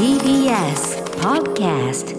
[0.00, 2.16] TBS Podcast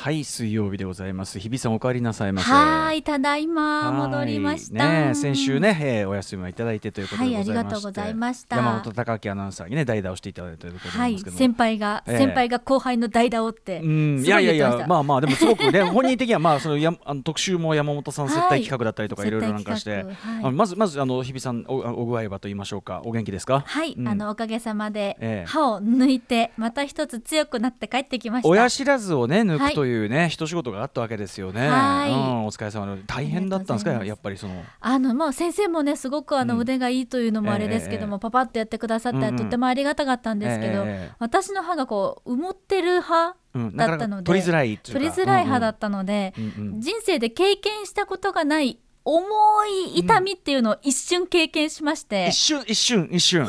[0.00, 1.38] はい水曜日でございます。
[1.38, 2.50] 日比さんお帰りなさいませ。
[2.50, 4.08] はい、ただいまはい。
[4.08, 5.08] 戻りました。
[5.08, 8.56] ね先週ね、えーお休みをいただいてということではいありがとうございました。
[8.56, 12.16] 山本貴明アナウンサーにね代打をしていただいたということなはい、んですけども、先輩が、ええ。
[12.16, 13.80] 先輩が後輩の代打をって。
[13.80, 20.06] うん、いすやいやいやまあまあでもすごくね 本人的にはまあそのやあの特集も山本さん接待企画だったりとか、はいい、ろいろなんかして、
[20.40, 20.52] はい。
[20.52, 23.02] まずまずあの日比さんおお具合はと言いましょうか。
[23.04, 23.64] お元気ですか？
[23.66, 24.08] はい、うん。
[24.08, 25.46] あのおかげさまで、ええ。
[25.46, 28.48] 歯を抜いてまた一つ強くなって帰ってきました。
[28.48, 31.68] 親知らずをね抜はいくというね、一仕事があったわけですよね。
[31.68, 32.10] はい。
[32.10, 33.02] うん、お疲れ様で。
[33.06, 34.04] 大変だったんですか？
[34.04, 34.64] やっぱりその。
[34.80, 38.20] あのもう先生もねすごくあのうん腕がいいというのもあれですけども、ええ。
[38.20, 49.24] パパッとやってくださって、とってもありがたかったんですけど、ええ私の歯がこう埋もってる歯うん、だったので取りづらい取りづらい歯だったので、人生で経験したことがない重
[49.66, 53.48] い痛みっていうのを一瞬経験しまして、一瞬一瞬一瞬。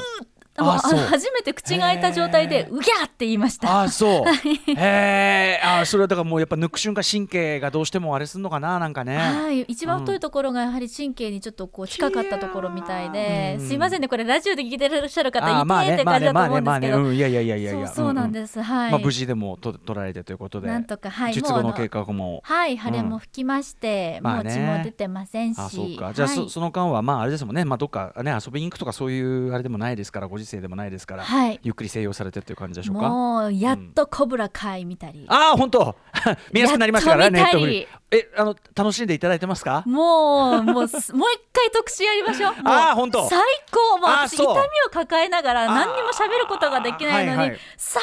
[0.58, 3.84] ああそうの初めて口が開いた状態でうぎゃーって言いました。
[3.84, 4.74] あそう。
[4.74, 5.62] へえ。
[5.63, 9.18] あそれはだからもうやっぱ抜く瞬間神経がどうしてもあれすんのかななんかね。
[9.18, 17.88] はい、一番太いところがやはり神経にちょっとこう近かったところみたいで、うんすいませんねこれラジオで聞いてらっしゃる方あまあいてってねまあね感じだと思まあねまあうんですけど、ねうんいやいやいやいや。
[17.88, 18.34] そうそうなんす。
[18.34, 20.68] です、はい、まあ無事でもと取られてということで。
[20.68, 22.41] なんとかはい術後の計画も。
[22.44, 31.60] はい腫れも吹きまして、まあねもう血も出てませんし、あそうかじゃあ、はいそその間はまああれですもんねまあどっかね遊びに行くとかそういうあれでもないですからご時世でもないですから、はい。
[31.64, 33.10] ゆっくり静養されてっていう感じでしょうか？
[33.10, 35.96] もうやっとコブラ会見たり、ああ本当。
[36.54, 39.84] 見やすくなりましたからねえあの楽しんでいただいてますか？
[39.86, 42.54] もうもうす もう一回特集やりましょう。
[42.66, 43.40] あーほんと最
[43.72, 43.98] 高。
[44.00, 44.56] もう私痛みを
[44.92, 47.60] 抱えながら何にも喋ることができないのに、はいはい。
[47.78, 48.02] 最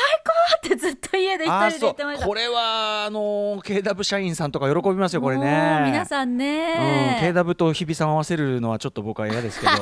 [0.62, 2.26] 高ってずっと家で一人で言ってました。
[2.26, 9.72] これはあの KW 社員さんとか喜びますよこれもねう皆さんうん、ね、KW と日比さんを合わせるのはちょっと僕は嫌ですけど、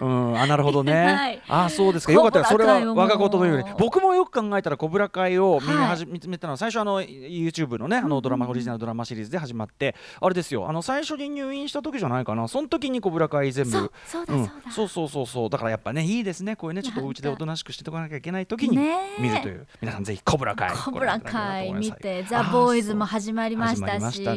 [0.06, 1.42] うん、あなるほどね、はい。
[1.48, 2.12] あそうですか。
[2.12, 2.40] よかった。
[2.40, 3.64] らそれは我がことのように。
[3.78, 5.86] 僕もよく考えたらコブラ会を見はい。
[5.88, 10.68] 始めたのは最初あの YouTube のねあのドラマオリジナルドラマシリーズで始まってあれですよ。
[10.68, 12.48] あの最初に入院した時じゃないかな。
[12.48, 13.70] その時にコブラ会全部。
[13.70, 14.50] そうそうそう。
[14.70, 15.50] そうそうそうそう。
[15.50, 16.56] だからやっぱねいいですね。
[16.56, 18.76] こういうねちょっとお家でおとなしくしておかなきゃいけない時に
[19.18, 24.36] 見るという、皆さんぜひコブラ会コブラ会見て、ザ・ボーイズも始まりましたし、痛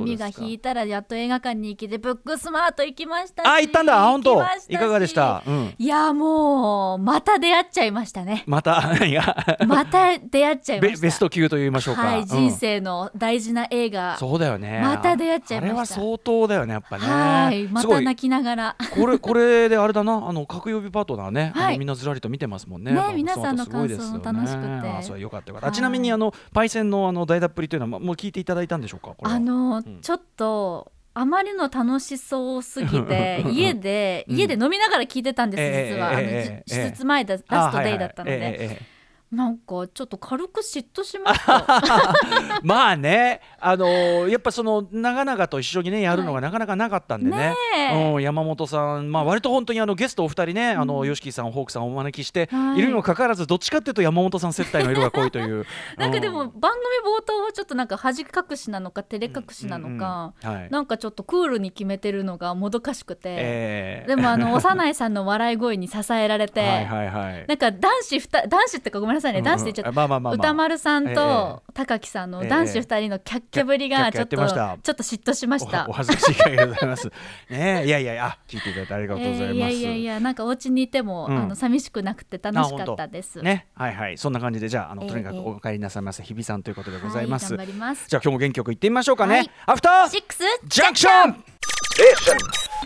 [0.00, 4.02] みが引いたらやっと映画館に行きでブックスマート行きましたし、あ行ったんだ。
[4.04, 4.42] 本当。
[4.68, 8.44] いかがでした、うん、いやもうまた出会っちゃいましたね。
[8.46, 11.00] またいやまた出会っちゃいました。
[11.00, 14.16] ベベスト級と言いましょうか、はい、うん人生の大事な映画。
[14.18, 18.76] そうだよねまた出会っちゃいましたあれは相当だよねやっぱねはい、また泣きながら。
[18.94, 22.92] これこれであれだなあの各曜日パートナーね、はいみんなずらりと見てますもんね。
[22.92, 25.76] ねあ皆さんの感想も楽しくてあそれよかったよかった。
[25.76, 29.14] ちなみにあのパイセンのあの大脱っぷりというのはまもう聞いていただいたんでしょうか？
[29.22, 30.90] あの、んちょっと。
[31.18, 34.36] あまりの楽しそうすぎて 家で、うん。
[34.36, 36.62] 家で飲みながら聞いてたんです、ええ実は、あのええええ。
[36.66, 38.78] じ手術前だラストデイだったので、
[39.32, 42.14] なんかちょっと軽く嫉妬しました
[42.62, 47.36] まあね、あのーやっぱその長々と一緒にねやるのがなかなかなかったんでね。
[47.36, 47.54] ね
[47.92, 55.66] えうん、山本さん、まあ割と本当にあのゲストお二人ね、あの YOSHIKI さん、ホークさんをお招きして、はいい、るにもかかわらずどっちかっていうと山本さん接待の色が濃いという。
[55.96, 60.70] なんかでもう番組冒頭はちょっとなんか恥隠しなのか照れ隠しなのか、うんうんはい。
[60.70, 67.44] なんかちょっとクールに決めてるのがもどかしくて、ええでもあの幼いさんの笑い声に支えられて、はいはいはい。
[67.48, 69.92] なんか男子ふた男子ってかごめんなさいね、男子って言っちゃった。
[69.92, 74.48] まあまあまあまあ歌丸さんえと高木さんの男子二人のキャッキャぶりがちょっとちょっ
[74.82, 75.92] と嫉妬しましたおお。
[75.92, 77.06] 恥ずかしい限りでございます。
[77.50, 79.44] ねえいやいやいや、あ聞いていただいてありがとうございます。
[79.44, 83.40] えーいやいやいやなんかお家にいても、うんあの寂しくなくて楽しかったです。
[83.40, 87.54] ね、はいはい、そんな感じで、じゃあ、あの、ええとにかくお帰りなさいませ、日比さんということでございます。
[87.54, 88.06] はい、頑張ります。
[88.08, 89.36] じゃあ、今日も元気よく行ってみましょうかね。
[89.36, 91.44] はいアフターシックスジャンクション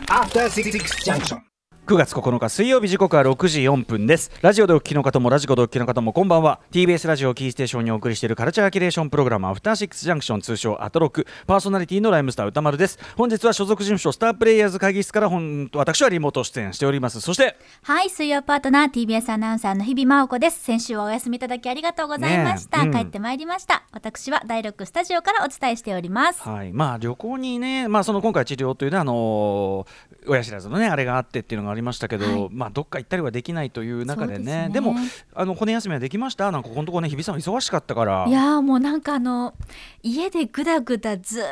[0.08, 0.70] After Six
[1.04, 1.49] Junction.
[1.90, 20.62] 9月9日水曜日時刻は6時4分ですラジオでお聞きの方もラジコでお聞きの方もこんばんは TBS ラジオキーステーションにお送りしているカルチャーキュレーションプログラムアフターシックスジャンクション通称アトロクパーソナリティのライムスター歌丸です本日は所属事務所スタープレイヤーズ会議室から本私はリモート出演しておりますそしてはい、水曜パートナー TBS アナウンサーの日々真央子です。
[20.62, 22.84] 先週はお休みいただきありがとうございました。
[22.84, 23.82] ねえうん帰ってまいりました。
[23.90, 26.42] 私は第6スタジオからお伝えしております。
[26.42, 32.48] はい、まあ旅行にね、まあその今回治療というね、あのー親知らずのねあれがあってっていうのがありましたけど、はい。
[32.52, 34.70] まあどっか行ったりはできないという中でね、ですね。
[34.72, 34.94] でも
[35.34, 36.50] あの骨休みはできました？
[36.50, 38.26] なんかここのところね日比さん忙しかったから。
[38.28, 39.54] いやーもうなんかあの
[40.02, 41.44] 家でぐだぐだずー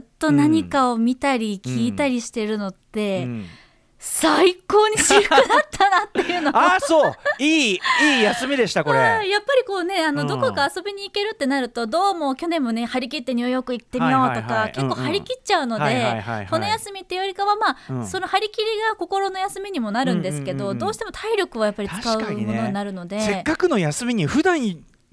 [0.00, 3.46] っと何かを見たり聞いたりしてるのって、うん
[3.98, 6.56] 最高に私服だったなっていうの。
[6.56, 7.12] ああそう。
[7.40, 8.98] いいいい休みでしたこれ。
[8.98, 10.28] はいやっぱりこうねあの、うん。
[10.28, 16.46] どこか遊びに行けるってなるとどうも去年もね張り切ってニューヨーク行ってみようとか、結構張り切っちゃうので、はいはいはいはい。
[16.46, 18.06] 骨休みっていうよりかはまあ、うん。
[18.06, 23.20] その張り切りが心の休みにもなるんですけど、どうしても体力はやっぱり使うものになるので。
[23.20, 24.60] せっかくの休みに普段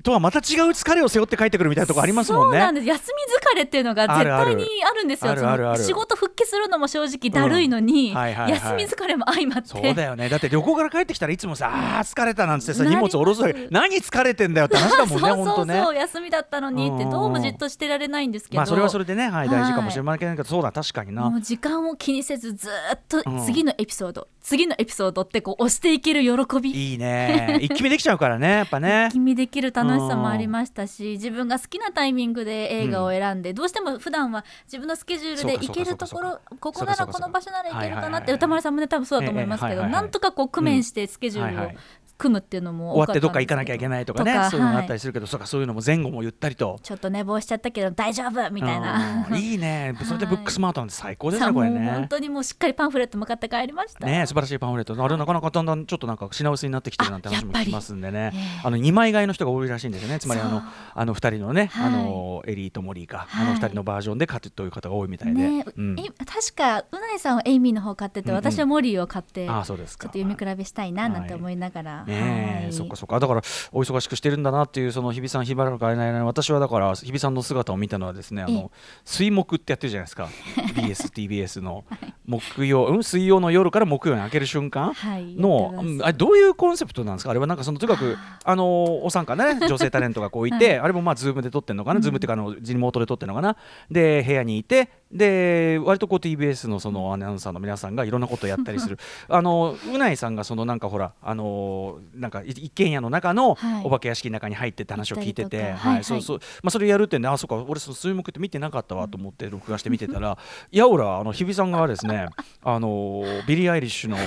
[0.06, 2.57] とはまた違う疲れを背負って帰ってくるみたいなとこありますもんね。
[2.60, 2.88] そうなんです。
[2.88, 5.36] 休み疲れっていうのが絶対にあるんですよ。
[5.78, 9.69] 仕事復帰するのも正直だるいのに、休み疲れも相まって。
[9.69, 10.30] そうだよね。
[10.30, 13.42] だって旅行から帰ってきたらいつもさあー疲れたなんつってさ荷物下ろす
[13.72, 21.30] 何疲れてんだよって話だもんね そうそうそう、休みだったのにってどうもじっとしてられないんですけど、まあそれはそれでね、はい、はい大事かもしれませんけど、そうだ確かにな。
[21.30, 26.69] もう時間を気にせずずーっとうん次のエピソード、次のエピソードってこう押していける喜び。
[26.69, 27.57] いいね。
[27.63, 29.09] 一気見できちゃうからね やっぱね。
[29.12, 41.71] 気味できる楽しさもありましたし自分が好きなタイミングで映画を選んで、どうしても普段は自分のスケジュールで行けるところここならこの場所なら行けるかなって歌丸さんもね多分そうだと思いますけど、ええはいはいはいなんとかこう工面してスケジュールを
[42.17, 44.33] 組むっていうのも終わってどっか行かなきゃいけないとかね。
[44.33, 46.79] とかそういうのがあはいったりするけど、そうかそういうのも前後もゆったりと。
[46.83, 49.27] ちょっと寝坊しちゃったけど大丈夫みたいな。
[49.29, 49.38] うん。
[49.38, 49.94] いいね。
[50.03, 51.91] それでブックスマートなんて最高ですねこれね。
[51.91, 54.06] 本当にもうしっかりパンフレットも買って帰りました。
[54.06, 55.01] ね素晴らしいパンフレット。
[55.03, 58.31] あれなかなかだんだんちょっとなんか品薄になってきてるなんて話も聞きますんでね。
[58.33, 60.19] ええあの2枚買いの人が多いらしいんですよね。
[60.19, 60.63] つまりあの
[60.94, 61.88] あの2人のね、はい。
[61.88, 63.47] あのエリーとモリーか、はい。
[63.47, 70.06] あの2人のバージョンで買ってという方が多いみたいで、確かうないさんはエイミーの方買ってて、私はモリーを買ってああそうですか。
[70.06, 72.74] ちょっと読み比べしたいななんて思いながら、はい。
[72.74, 73.19] そっかそっか。
[73.19, 73.42] だから
[73.72, 78.56] お忙しくしてるんだなっていうその日比さん日原か会えないな私はだから日比さんの姿を見たのはですねあええ。
[78.56, 78.72] の
[79.04, 80.30] 水木ってやってるじゃないですか。
[80.75, 81.86] BSTBS の。
[82.25, 84.94] 木曜、うん、水曜の夜から木曜に開ける瞬間？
[84.94, 85.36] はい。
[85.36, 85.88] の、やってます。
[85.88, 87.31] うんあれどういうコンセプトなんですか？
[87.31, 93.57] あれはなんかそのとにかくあのお三方ね女性タレントがこういて、あれもまあズームで撮ってるのかな、ズームっていうかあのリモートで撮ってるのかな？
[93.92, 98.98] で部屋にいてで割とこう TBS のそのアナウンサーの皆さんがいろんなことをやったりする。
[99.30, 103.86] あの宇内さんがそのなんかほらあのなんかい一軒家の中のはい。
[103.86, 106.40] お化け屋敷の中に入ってって話を聞いてて、はいはいそうそう。
[106.63, 110.38] まあそれやるってんであそうか俺その水木って見てなかったわと思って録画して見てたら
[110.72, 112.28] やおらあの日比さんがですね
[112.63, 114.18] あのビリー・アイリッシュの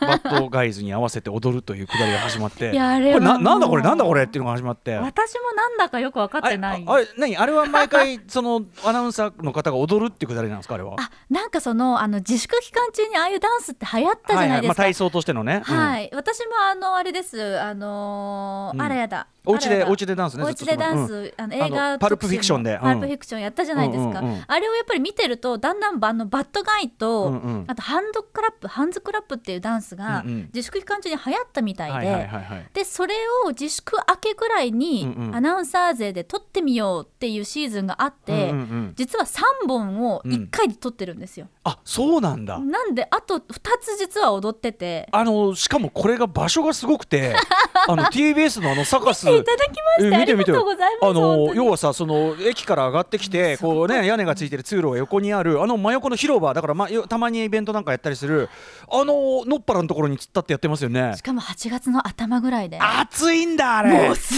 [0.00, 4.94] バッドガイズに合わせて踊るというくだりが始まってこれななんだこれなんだこれっていうのが始まって。
[4.96, 6.84] 私もなんだかよく分かってない。
[6.86, 7.36] ああれ何？
[7.36, 10.94] あれは毎回そのアナウンサーの方が踊るっていうくだりなんですかあれは？
[10.98, 15.62] あなんかそのあの自粛期間中にああいうダンスって流行ったじゃないですか、まあ、体操としてのね。
[15.68, 15.76] うん。
[15.76, 17.60] はい、私もあのあれです。
[17.60, 18.82] あのーうん。
[18.82, 32.28] あらやだお家でお家でダンスねお家でダンス、あの映画パルプフィクションでパルプフィクションやったじゃないですか、あれをやっぱり見てるとだんだんあのバッドガイと、あとハンドクラップハンズクラップっていうダンスが自粛期間中に流行ったみたいで。
[32.74, 33.14] でそれ
[33.44, 38.52] を自粛明けぐらいにアナウンサー勢で撮ってみようっていうシーズンがあって、
[38.94, 42.58] 実は3本を1回で撮ってるんですよ、あそうなんだ。
[42.58, 43.42] なんであと2
[43.80, 45.08] つ実は踊ってて。
[45.12, 47.34] あのしかもこれが場所がすごくて
[47.88, 49.26] あの TBS のあのサカス。
[49.26, 58.48] 見ていただきましてえ見て見てありがとうございますあの要はさその駅から上がってきてこうね屋根がついてる通路が横にあるあの真横の広場だから、ま、よたまにイベントなんかやったりする
[58.88, 61.14] あののっぱらのところに突っ立ってやってますよね。
[61.16, 62.78] しかも8月の頭ぐらいで。
[62.80, 64.08] 暑いんだあれ。
[64.08, 64.34] もうす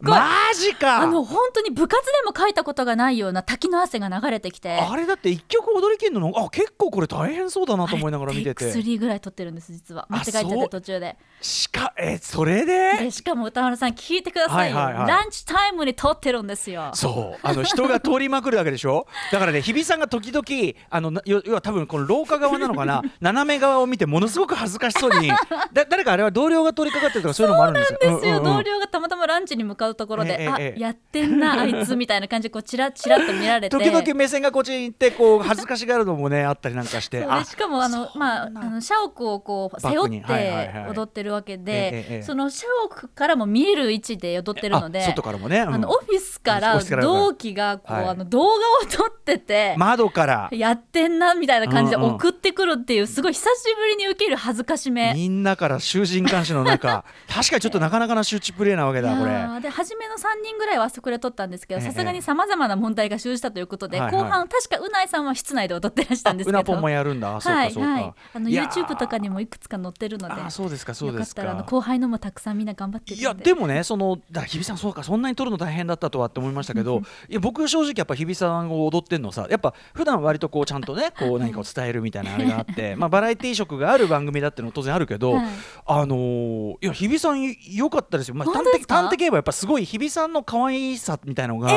[0.00, 1.00] マジか。
[1.02, 4.78] あの本当に部活でも書いたことがないような滝の汗が流れてきて。
[4.78, 8.72] あれだって一曲踊りきんのあ結構これ大変そうだなと思いながら見てて。
[8.72, 10.06] テイク3ぐらい撮ってるんです実は。
[10.08, 11.16] 間違えちゃって途中で。
[11.40, 15.08] しかえそれででしかも歌丸さん聞いてくださいよ、はいはいはい。
[15.08, 16.90] ランチタイムに撮ってるんですよ。
[16.94, 17.38] そう。
[17.42, 19.06] あの人が通りまくるわけでしょ？
[19.32, 20.44] だからね日比さんが時々
[20.90, 23.02] あのな要要は多分この廊下側なのかな？
[23.20, 25.28] 斜め側を見てものすごく恥ずかしそうに。
[25.72, 27.98] だ誰かあれは同僚が通りかかってるとかそういうのもあるんですよ。
[28.00, 28.44] ですよ、うんうんうん。
[28.56, 30.74] 同僚がたまたまランチに向かうところで、あえええ。
[30.76, 33.76] えやってんなあいつみたいな感じでこうチラチラっと見られて。
[33.76, 37.22] 時々目線がこっちに行ってこう恥ずかしがるのもねあったりなんかして。
[37.22, 40.90] そうでしかもあのまああの社屋をこう背負っはいはいてはい。
[40.90, 42.22] 踊ってるわけえええでえ。
[42.22, 45.74] その社屋からも見える位置で踊ってるのであ外からもね、うん。
[45.74, 48.08] あのオフィスから同期がこう、はい。
[48.08, 48.58] あの動画を
[48.90, 50.48] 撮ってて、窓から。
[50.52, 52.14] やってんなみたいな感じでうんうん。
[52.14, 55.12] 送ってくるっていうすごい久しぶりに受ける恥ずかしめ。
[55.14, 57.04] みんなから囚人監視の中。
[57.28, 59.30] 確かにちょっとなかなかな周知プレイなわけだこれ。
[59.30, 61.86] ーで初めの3人ぐらいはあそこで撮ったんですけどええ。
[61.86, 64.24] さすがにさまざまな問題が生じたということで、はいはい。
[64.24, 66.58] 後半確かうないさんは室内で踊ってらしたんですけど。
[66.58, 67.36] うなぽんもやるんだ。
[67.36, 68.14] あそうはいかそうか、はい。
[68.34, 68.70] あのいやー。
[68.70, 70.34] YouTube とかにもいくつか載ってるので。
[70.34, 71.42] あそうですかそうですか。
[71.42, 85.46] よかったらあの後輩のもたくさんみんな頑張っていやでもねそのだ日比さんそうかそんなに撮るの大変だったとはって思いましたけどいや僕正直やっぱ日比さんを踊ってんのさやっぱ普段割とこうちゃんとね こう何かを伝えるみたいなあれがあってまあバラエティー色がある番組だっていうのも当然あるけど、はい。
[85.86, 91.70] あのーいや日比さん良かったですよ、まあ、端的端的に言えばやっぱすごい日比さんの可愛さみたいのが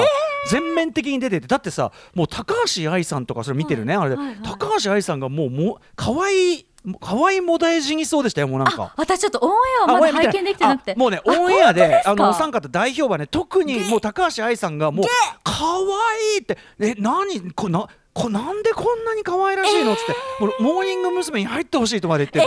[0.50, 4.38] 全面的に出ててだってさもう高橋愛さんとかそれ見てるね、あれで、はいはい。
[4.44, 6.66] 高橋愛さんがもうもう可愛い
[7.02, 8.94] 可愛いもだえ死にそうでしたよもうなんか。
[8.98, 10.96] 私ちょっとオンエアをまだ拝見できてなくて。
[10.96, 15.06] もうねオンエアであのお三方大評判ね特にもう高橋愛さんがもう
[15.44, 16.58] 可愛いって。
[16.80, 17.52] え何？
[17.52, 19.94] こなこなんでこんなに可愛らしいの？
[19.94, 21.40] っつって、もうモーニング娘。
[21.40, 22.46] に入ってほしいとまで言ってて、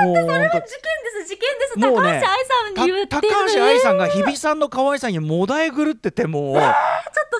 [0.00, 0.60] もう本当事件で
[1.24, 1.78] す事件です。
[1.78, 2.28] ね高橋愛さ
[2.68, 6.56] んに言ってたる高橋愛さんが日比さんの可愛さにもだえぐるっててもう。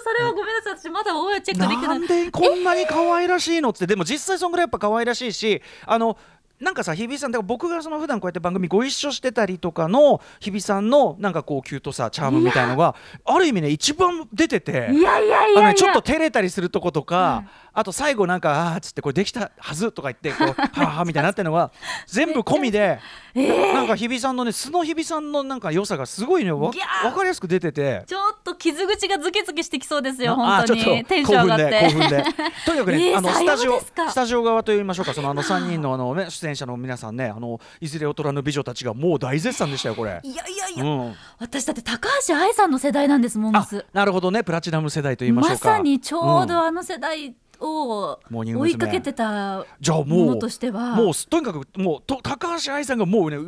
[0.02, 0.78] それはごめんなさい。
[0.78, 3.86] 私まだオンエアチェックできてなないんでこんなに可愛らしいのっつって。
[3.86, 6.16] でも実際そんぐらいやっぱ可愛らしいしあの
[6.60, 12.94] なんかさ日比さんだから僕がその普段こうやって番組ご一緒してたりとかの日比さんのなんかこうキュートさチャームみたいのが
[13.24, 14.90] ある意味ね一番出てて。
[14.92, 21.70] いやいやいやちょっと照れたりするとことか、あと最後なんかあーっつってこれできたはずとか言ってこう はあはあみたいになってるのが
[22.06, 23.00] 全部込みで、
[23.34, 26.80] なんか日比さんのね素の日比さんのなんか良さがすごいねわ分
[27.12, 28.04] かりやすく出てて。
[28.06, 31.04] ちょっと傷口がズキズキしてきそうですよあ本当に。
[31.04, 31.80] テンション上がって。
[31.82, 32.24] 興奮で興奮で。
[32.66, 35.14] とにかくね、えーあのスタジオスタジオ側といいましょうか。
[35.14, 40.20] そのあの3人のあの、ね、出演者の皆さんねあのいずれ劣らぬ美女たちがもう大絶賛でしたよこれ。
[40.22, 44.42] いやいやいうや、ん、私だって高橋愛さんの世代なんですモームあスなるほどね。
[44.42, 45.76] プラチナム世代といいましょまうか。
[45.76, 46.66] さにちょうどん。
[46.66, 50.96] あの世代をモーニング追娘いかけてたももうのとしては。
[50.96, 53.38] もうとにかくもうと高橋愛さんがもうね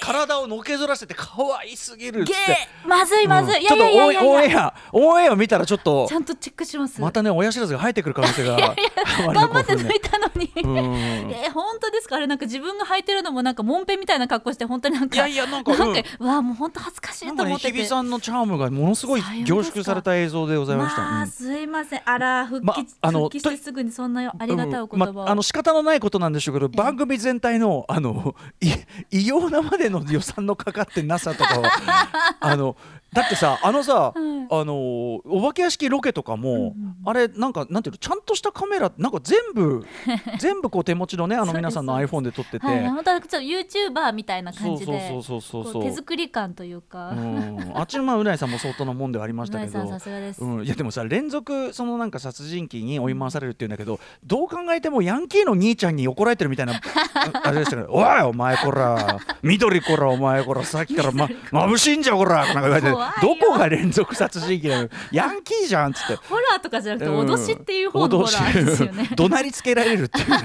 [0.00, 2.32] 体をのけぞらせて可愛すぎるっって。
[2.84, 2.88] ー。
[2.88, 3.62] まずいまずい、うん。
[3.62, 4.74] いやいやいやいや。
[4.92, 6.06] オンエアを見たらちょっと。
[6.08, 8.56] ちゃんとチェックします、またね親知らずが生えてくる可能性が。
[8.56, 11.30] 頑張って抜いたのに、うん。
[11.30, 12.16] えー本当ですか？
[12.16, 15.16] あれなんか自分が履いてるのもなんかモンペみたいな格好して本当になんか。
[15.16, 17.72] いやいやなんかなんか、ううわもう本当恥ずかしないと思ってて。
[17.72, 21.02] 日比さんのチャームがものすごい凝縮された映像でございました。
[21.02, 22.02] まあ、うんすいません。
[22.04, 28.68] あら復帰,、まあの復帰してすぐにそんなありがたいお言葉を、うんまあの仕方のないことなんでしょうけど、番組全体のあのい
[29.10, 31.70] 異様なまでの予算のかかってなさとかは
[32.40, 32.76] あの
[33.12, 39.84] だってさあのさ、あのお化け屋敷ロケとかも、あれなんかなんていうのちゃんとしたカメラなんか全部
[40.38, 42.66] 全部こう手持ちのねあの皆さんの iPhone で撮ってて。
[42.66, 45.08] はい、本当はちょっと YouTuber みたいな感じで。
[45.08, 45.82] そうそうそうそうそう。
[45.84, 49.72] 手作り感というか、うん、あっちのまあうないさんも相当なもんではありましたけど。
[49.72, 56.80] さんさすがです、うん、いやでもさ連続そのなんか殺人鬼に追い回されるっていうんだけどどう考えてもヤンキーの兄ちゃんに怒られてるみたいなあ
[57.44, 62.90] あれでしたけど「おいお前こら緑こらお前こらさっきからま眩しいんじゃこら」なんか言われて
[63.20, 64.88] どこが連続殺人鬼なの？
[65.10, 66.16] ヤンキーじゃんっつって。
[66.16, 67.30] ホラーとかじゃなくてうん。
[67.30, 70.36] 脅しっていう方のホラーですよね、怒鳴りつけられるっていうね、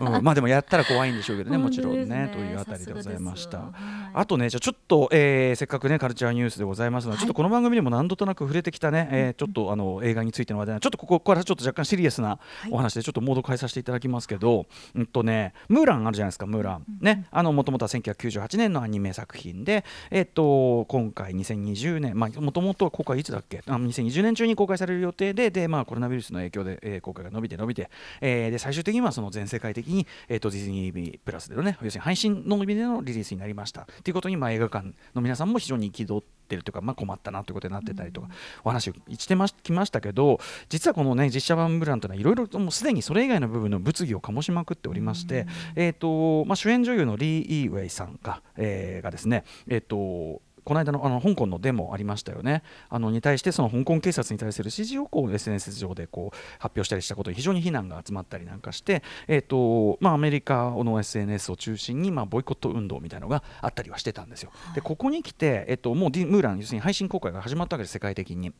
[0.00, 3.72] うん、まあでもやったら怖いんでしょうけどねもちろんねというあたりでございました。
[4.14, 12.38] あとねじゃあちょっと、えーせっかくねカルチャーニュースでございますので、ちょっとこの番組でも何度となく触れてきたね、えーちょっとあの映画についての話題なちょっとここからちょっと若干シリアスな
[12.70, 23.62] お話でちょっとモード変えさせていただきますけど、うんとねムーランあるじゃないですかムーラン、ねあのもともとは1998年のアニメ作品でえっ、と今回2020年まあもともと公開いつだっけ？
[23.66, 27.90] あ2020年中に公開される予定ででまあコロナウイルスの影響で、えー公開が伸びて伸びて、
[28.20, 33.86] えーで最終的にはその全世界的に、えー、とディズニープラスでのね要するに配信の意味でのリリースになりました。
[34.02, 38.28] ということに、まあ、映画館の皆さんも非常に憤ってるというか、まあ、困ったなということになってたりとか、
[38.64, 40.38] お話をしてまきましたけど
[40.68, 52.64] 実はこのね実写版ブランというのはいろいろともうすでにそれ以外の部分の物議を醸しまくっておりまして、えーとまあ、主演女優のリー・イーウェイさんが,、えーがですねえっ、とこの間のあの香港のデモありましたよね。
[52.88, 64.50] あのに対してその香港警察に対する支持をこう SNS 上でこう発表したりしたことに非常に非難が集まったりなんかして、えーとまあ、アメリカの SNS を中心に、まあ、ボイコット運動みたいなのがあったりはしてたんですよ。
[64.74, 68.52] でここに来て、えー、ともうディムーラン要するに配信公開が始まったわけです世界的に。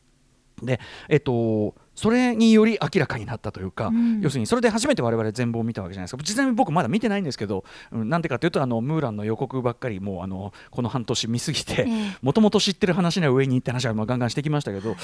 [0.63, 4.21] でえっとそれにより明らかになったというか、うん。
[4.21, 6.21] 要するにそれで初めて我々全貌を見たわけじゃないですか。
[6.21, 12.17] 実際に僕まだ見てないんですけど、うん、なんでかというとあのムーランの予告ばっかりもうあのこの半年見すぎてええ。
[12.21, 14.95] もともと知ってる話の上にって話はまあガンガンしてきましたけど、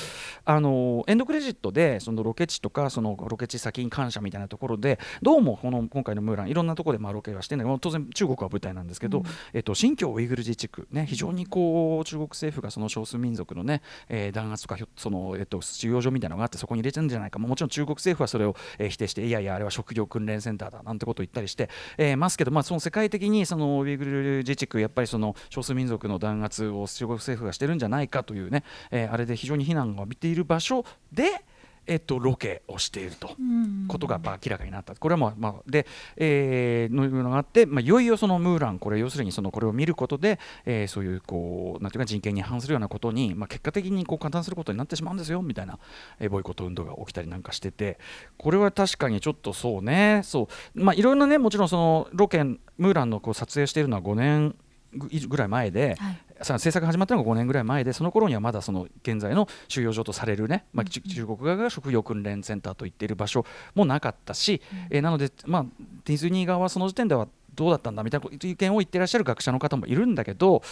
[0.46, 9.24] あのエンドクレジットでそのロケ地とかそのロケ地先に感謝みたいなところでどうもこの今回のムーランいろんなところでまあロケはしてるんだけど当然中国は舞台なんですけど、
[9.54, 31.44] えっと、新疆ウイグル自治区ね非常にこう中国政府がその少数民族のね、えー弾圧とかその、えっと、収容所みたいなのがあってそこに入れてるんじゃないか、まもちろん中国政府はそれを、えー否定していやいやあれは職業訓練センターだなんてことを言ったりして、えーますけど、まあ、その世界的にそのウイグル自治区やっぱりその少数民族の弾圧を中国政府がしてるんじゃないかというね、えーあれで非常に非難を浴びている場所で、
[31.86, 33.36] えっと、ロケをしていると。
[33.40, 34.96] うんことが明らかになった。
[34.96, 35.86] これはまあ、まあ、で、
[36.16, 45.80] えー、のいうのがあって、まあ、いよいよそのムーランこれ要するにそのこれを見ることで、えーそういうこうなんていうか人権に反するようなことに、まあ、結果的にこう加担することになってしまうんですよみたいな、
[46.20, 48.00] えーボイコット運動が起きたりなんかしてて
[48.38, 50.22] これは確かにちょっとそうね。
[50.24, 50.84] そう。
[50.84, 54.56] まあいろんなねもちろんそのロケムーランのこう撮影しているのは5年
[54.96, 56.18] ぐぐらい前で、はい。
[56.42, 63.46] さ制作が始まったのが5年ぐらい前でその頃にはまだその現在の収容所とされるね、まあ、ち中国側が職業訓練センターと言っている場所
[63.76, 65.66] もなかったし、えーなので、まあ、
[66.06, 70.64] ディズニー側はその時点ではどうだったんだみたいな意見を言ってらっしゃる学者の方もいるんだけど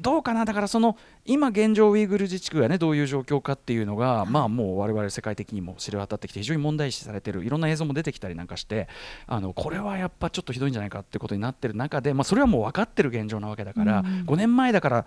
[0.00, 0.44] どうかな？
[0.44, 8.88] だからその今現状ウイグル自治区がねどういう状況かっていうのが、まあもう我々世界的にも知れ渡ってきて非常に問題視されてるいろんな映像も出てきたりなんかして
[9.26, 15.06] あのこれはやっぱちょっとひどいんじゃないかってことになってる中で、まあ、それはもう分かってる現状なわけだから、うん、5年前だから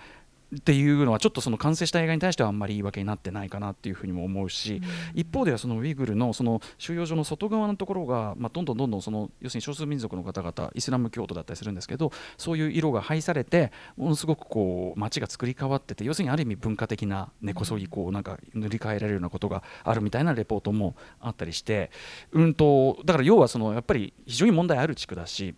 [0.56, 4.82] っていうのはちょっとその完成した映画に対してはあんまり言い訳になってないかなっていうふうにも思うし、
[5.13, 21.91] うん、一方ではそのウイグルのその収容所の外側のところが、まあ、どんどんどんどんその要するに少数民族の方々イスラム教徒だったりするんですけどそういう色が配されてものすごくこう街が作り変わってて要するにある意味文化的な根こそぎこうなんか塗り替えられるようなことがあるみたいなレポートもあったりして
[22.32, 25.56] うんとだから要はそのやっぱり非常に問題ある地区だし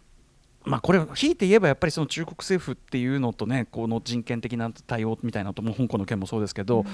[0.63, 6.85] まあ、これ、ひいて言えばやっぱりその中国政府っていうのとねこの人権的な対応みたいなとも香港の件もそうですけど、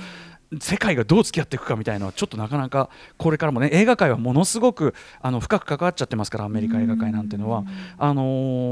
[0.62, 8.24] 世界がどう付き合っていくかみたいなのはちょっとなかなかこれからもね映画界はものすごくあの深く関わっちゃってますからアメリカ映画界なんていうのは、うん、あの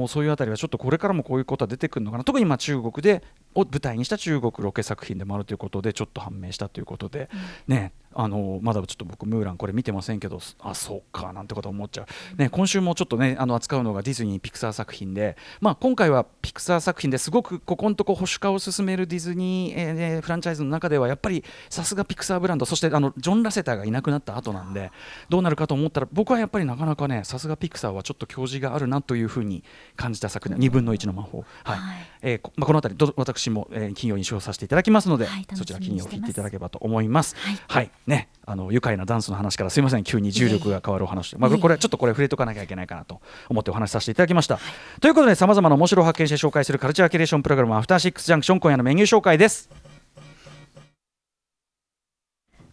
[0.06, 2.24] ー、そういうあたりはちょっとこれからもこういうことは出てくるのかな。
[2.24, 3.24] 特にまあ中国で
[3.56, 7.30] を舞台にした中国ロケ作品でもあるということでちょっと判明したということで、
[7.70, 24.92] うん、ねあのまだちょっと僕ムーランこれ見てませんけどあそうかなんてこと思っちゃう、ね、今週もちょっとねあの扱うのがディズニーピクサー作品で、まあ、今回はピクサー作品ですごくここのとこ保守化を進めるディズニー、えー、フランチャイズの中ではやっぱりさすがピクサーブランドそしてあのジョン・ラセターがいなくなった後なんで
[25.30, 29.64] どうなるかと思ったら僕はやっぱりなかなかねさすがピクサーはちょっと教示があるなというふうに
[29.96, 31.78] 感じた作品2分の1の魔法、はい。
[31.78, 37.36] はい、えー、まあ、この辺り私も、えー、金曜に使用させていただきますので、はい、そちら金曜聞いていただければと思います。
[37.38, 44.62] はい、はい、ねあの愉快なダンスの話からすみません急に重力が変わるお話、まあ、これちょっとこれ触れとかなきゃいけないかなと思ってお話しさせていただきました、は
[44.98, 49.85] い、ということでさまざまな面白を発見して紹介するカルチャーキュレーションプログラムアフターシックスジャンクション今夜のメニュー紹介です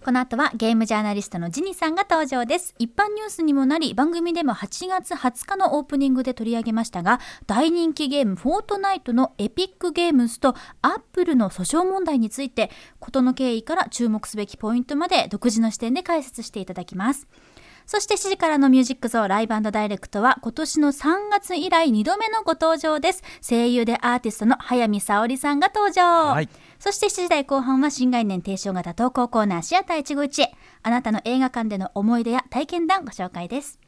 [0.04, 2.74] この後はゲームジャーナリストのジニさんが登場です。
[2.80, 17.28] 一般ニュースにもなり、番組でも8月20日のオープニングで取り上げましたが、大人気ゲームフォートナイトのエピックゲームズとアップルの訴訟問題について、事の経緯から注目すべきポイントまで独自の視点で解説していただきます。
[17.86, 23.22] そして7時からのミュージックゾーライブダイレクトは今年の3月以来2度目のご登場です。
[23.46, 26.02] 声優でアーティストの早見沙織さんが登場。
[26.32, 26.48] はい
[26.82, 30.54] そして7時台後半は新概念提唱型投稿コーナーシアター一期一会。
[30.82, 33.78] あなたの映画館での思い出や体験談ご紹介です。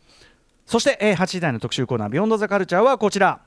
[0.65, 3.41] そして、えー、8時台の特集コーナービヨンドザカルチャーはこちら。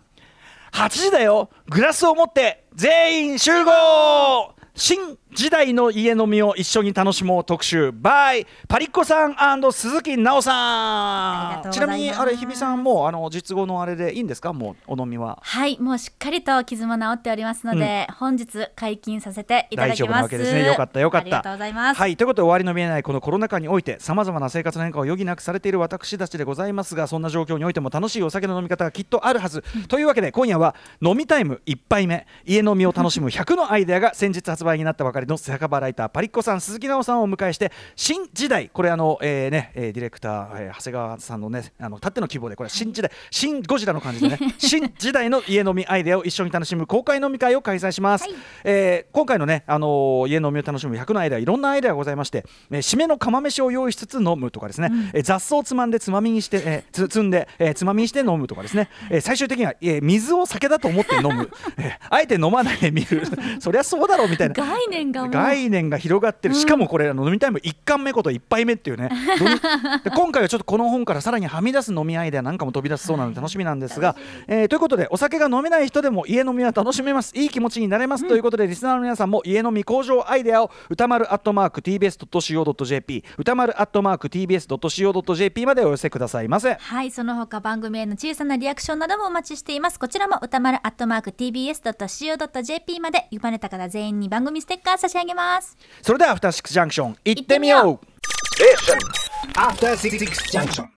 [0.74, 7.90] 8時だよグラスを持って全員集合新時代の家飲みを一緒に楽しもう特集。
[7.90, 9.36] by パリッコさん
[9.72, 11.72] 鈴木奈緒さん。
[11.72, 14.54] ちなみにあれ日比さんもあの実後のあれでいいんですか？
[14.54, 15.40] もうお飲みは。
[15.42, 20.06] はいもうしっかりと傷も治っておりますので、うん、本日解禁させていただきます。
[20.06, 20.66] 大丈夫なわけですね。
[20.66, 21.26] よかったよかった。
[21.26, 21.98] ありがとうございます。
[22.00, 32.26] はいということで終わりの見えないこのコロナ禍においてさまざまな生活の変化を余儀なくされている私たちでございますがそんな状況においても楽しいお酒の飲み方がきっとあるはず、うん、というわけで今夜は飲みタイム1杯目。
[32.46, 63.24] 家飲みを楽しむ100のアイデアが先日発売になったばかりの酒場ライターパリッコさん鈴木奈緒さんをお迎えして新時代これあの、えーねえー、ディレクター、えー、長谷川さんのねあのたっての希望でこれ新時代新ゴジラの感じでね 新時代の家飲みアイデアを一緒に楽しむ公開飲み会を開催します、はい、えー、今回のねあのー、家飲みを楽しむ100のアイデアいろんなアイデアがございまして、えー、締めの釜飯を用意しつつ飲むとかですね、うん、えー、雑草をつまんでつまみにして、えー、つ積んで、えー、つまみにして飲むとかですね、えー、最終的には、えー、水を酒だと思って飲む、えー、あえて飲まないで見る。
[63.60, 64.54] そりゃそうだろうみたいな。
[64.54, 65.28] 概念が。
[65.28, 69.10] 概念が広がってる、しかもこれ、飲みタイム1巻目こと1杯目っていうね。
[70.04, 74.16] で今回はちょっとこの本からさらにはみ出す飲みアイデアなんかも飛び出すそうなので楽しみなんですが、
[74.48, 77.36] えー、ということでお酒が飲めない人でも家飲みは楽しめます。
[77.36, 86.76] いい気持ちになれます、うん、ということでリスナーの皆さんも家飲み向上アイデアを歌丸アットマーク TBS.CO.JP 歌丸アットマーク TBS.CO.JP までお寄せくださいませ。
[86.76, 90.00] はいその他番組への小さなリアクションなどもお待ちしています。
[90.00, 93.28] こちらも歌丸アットマーク TBS.CO.JP まで。
[93.38, 95.78] 読まれた方全員に番組ステッカー差し上げます。
[96.02, 98.08] それではアフターシックスジャンクション行ってみよう